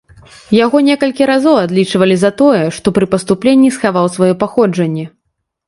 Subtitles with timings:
[0.65, 5.05] Яго некалькі разоў адлічвалі за тое, што пры паступленні схаваў сваё паходжанне.